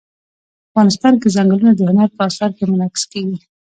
افغانستان 0.69 1.13
کې 1.21 1.33
ځنګلونه 1.35 1.71
د 1.75 1.81
هنر 1.89 2.09
په 2.17 2.21
اثار 2.29 2.51
کې 2.57 2.63
منعکس 2.71 3.03
کېږي. 3.11 3.37